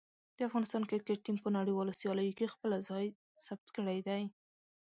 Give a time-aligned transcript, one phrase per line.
[0.37, 3.05] د افغانستان کرکټ ټیم په نړیوالو سیالیو کې خپله ځای
[3.45, 4.23] ثبت کړی دی.